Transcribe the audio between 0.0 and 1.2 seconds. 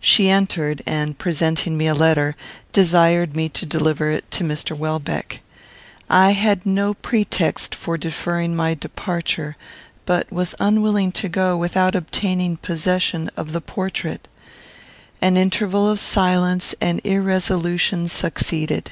She entered, and,